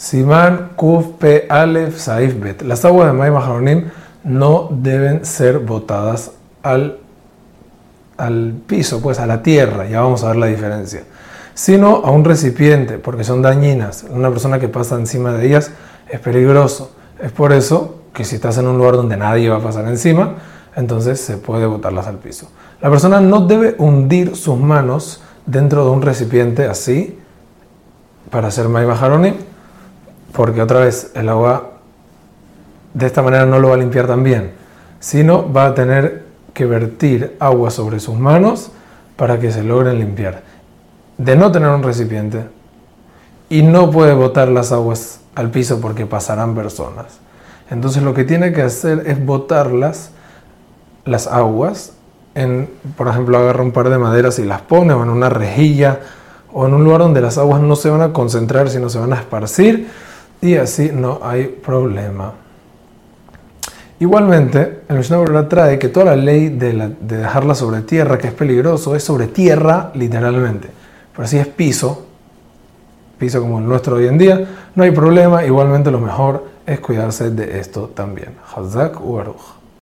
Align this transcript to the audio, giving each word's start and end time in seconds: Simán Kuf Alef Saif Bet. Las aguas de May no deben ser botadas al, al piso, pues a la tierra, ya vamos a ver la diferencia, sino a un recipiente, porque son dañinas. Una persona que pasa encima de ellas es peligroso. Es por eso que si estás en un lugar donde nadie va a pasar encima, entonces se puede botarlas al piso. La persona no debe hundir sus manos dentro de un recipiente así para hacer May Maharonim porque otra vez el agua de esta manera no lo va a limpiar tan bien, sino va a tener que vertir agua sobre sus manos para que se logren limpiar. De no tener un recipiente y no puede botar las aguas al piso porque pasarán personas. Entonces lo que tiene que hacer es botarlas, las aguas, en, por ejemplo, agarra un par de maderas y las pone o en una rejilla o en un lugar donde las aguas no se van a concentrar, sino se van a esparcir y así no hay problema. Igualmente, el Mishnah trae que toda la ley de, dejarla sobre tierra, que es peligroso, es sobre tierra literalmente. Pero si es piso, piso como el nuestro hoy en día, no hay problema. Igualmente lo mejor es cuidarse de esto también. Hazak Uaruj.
Simán 0.00 0.70
Kuf 0.76 1.22
Alef 1.50 1.98
Saif 1.98 2.40
Bet. 2.40 2.62
Las 2.62 2.86
aguas 2.86 3.08
de 3.08 3.12
May 3.12 3.84
no 4.24 4.68
deben 4.72 5.26
ser 5.26 5.58
botadas 5.58 6.30
al, 6.62 7.00
al 8.16 8.54
piso, 8.66 9.02
pues 9.02 9.18
a 9.18 9.26
la 9.26 9.42
tierra, 9.42 9.86
ya 9.86 10.00
vamos 10.00 10.24
a 10.24 10.28
ver 10.28 10.36
la 10.36 10.46
diferencia, 10.46 11.02
sino 11.52 11.96
a 11.96 12.10
un 12.12 12.24
recipiente, 12.24 12.96
porque 12.96 13.24
son 13.24 13.42
dañinas. 13.42 14.06
Una 14.08 14.30
persona 14.30 14.58
que 14.58 14.68
pasa 14.68 14.94
encima 14.94 15.34
de 15.34 15.46
ellas 15.46 15.70
es 16.08 16.18
peligroso. 16.18 16.92
Es 17.22 17.30
por 17.30 17.52
eso 17.52 17.96
que 18.14 18.24
si 18.24 18.36
estás 18.36 18.56
en 18.56 18.68
un 18.68 18.78
lugar 18.78 18.96
donde 18.96 19.18
nadie 19.18 19.50
va 19.50 19.58
a 19.58 19.62
pasar 19.62 19.86
encima, 19.86 20.36
entonces 20.76 21.20
se 21.20 21.36
puede 21.36 21.66
botarlas 21.66 22.06
al 22.06 22.16
piso. 22.16 22.48
La 22.80 22.88
persona 22.88 23.20
no 23.20 23.46
debe 23.46 23.74
hundir 23.76 24.34
sus 24.34 24.58
manos 24.58 25.22
dentro 25.44 25.84
de 25.84 25.90
un 25.90 26.00
recipiente 26.00 26.64
así 26.64 27.18
para 28.30 28.48
hacer 28.48 28.66
May 28.70 28.86
Maharonim 28.86 29.49
porque 30.32 30.62
otra 30.62 30.80
vez 30.80 31.12
el 31.14 31.28
agua 31.28 31.70
de 32.94 33.06
esta 33.06 33.22
manera 33.22 33.46
no 33.46 33.58
lo 33.58 33.68
va 33.68 33.74
a 33.74 33.78
limpiar 33.78 34.06
tan 34.06 34.22
bien, 34.22 34.52
sino 34.98 35.50
va 35.52 35.66
a 35.66 35.74
tener 35.74 36.24
que 36.54 36.66
vertir 36.66 37.36
agua 37.38 37.70
sobre 37.70 38.00
sus 38.00 38.18
manos 38.18 38.70
para 39.16 39.38
que 39.38 39.52
se 39.52 39.62
logren 39.62 39.98
limpiar. 39.98 40.42
De 41.18 41.36
no 41.36 41.52
tener 41.52 41.70
un 41.70 41.82
recipiente 41.82 42.46
y 43.48 43.62
no 43.62 43.90
puede 43.90 44.14
botar 44.14 44.48
las 44.48 44.72
aguas 44.72 45.20
al 45.34 45.50
piso 45.50 45.80
porque 45.80 46.06
pasarán 46.06 46.54
personas. 46.54 47.18
Entonces 47.70 48.02
lo 48.02 48.14
que 48.14 48.24
tiene 48.24 48.52
que 48.52 48.62
hacer 48.62 49.04
es 49.06 49.24
botarlas, 49.24 50.10
las 51.04 51.26
aguas, 51.26 51.92
en, 52.34 52.68
por 52.96 53.08
ejemplo, 53.08 53.38
agarra 53.38 53.62
un 53.62 53.72
par 53.72 53.90
de 53.90 53.98
maderas 53.98 54.38
y 54.38 54.44
las 54.44 54.62
pone 54.62 54.92
o 54.92 55.02
en 55.02 55.08
una 55.08 55.28
rejilla 55.28 56.00
o 56.52 56.66
en 56.66 56.74
un 56.74 56.84
lugar 56.84 57.00
donde 57.00 57.20
las 57.20 57.38
aguas 57.38 57.60
no 57.60 57.76
se 57.76 57.90
van 57.90 58.02
a 58.02 58.12
concentrar, 58.12 58.70
sino 58.70 58.88
se 58.88 58.98
van 58.98 59.12
a 59.12 59.16
esparcir 59.16 59.88
y 60.42 60.56
así 60.56 60.90
no 60.92 61.20
hay 61.22 61.46
problema. 61.46 62.34
Igualmente, 63.98 64.80
el 64.88 64.96
Mishnah 64.96 65.46
trae 65.48 65.78
que 65.78 65.88
toda 65.88 66.06
la 66.06 66.16
ley 66.16 66.48
de, 66.48 66.96
dejarla 67.00 67.54
sobre 67.54 67.82
tierra, 67.82 68.16
que 68.16 68.28
es 68.28 68.32
peligroso, 68.32 68.96
es 68.96 69.04
sobre 69.04 69.26
tierra 69.26 69.90
literalmente. 69.94 70.68
Pero 71.14 71.28
si 71.28 71.36
es 71.36 71.46
piso, 71.46 72.06
piso 73.18 73.42
como 73.42 73.58
el 73.58 73.68
nuestro 73.68 73.96
hoy 73.96 74.06
en 74.06 74.16
día, 74.16 74.48
no 74.74 74.84
hay 74.84 74.90
problema. 74.90 75.44
Igualmente 75.44 75.90
lo 75.90 76.00
mejor 76.00 76.46
es 76.64 76.80
cuidarse 76.80 77.30
de 77.30 77.60
esto 77.60 77.88
también. 77.94 78.36
Hazak 78.56 79.04
Uaruj. 79.04 79.59